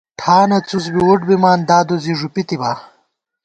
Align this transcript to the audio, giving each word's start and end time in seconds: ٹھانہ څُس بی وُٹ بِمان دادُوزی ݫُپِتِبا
ٹھانہ 0.19 0.59
څُس 0.67 0.85
بی 0.93 1.01
وُٹ 1.07 1.21
بِمان 1.27 1.59
دادُوزی 1.67 2.13
ݫُپِتِبا 2.19 2.71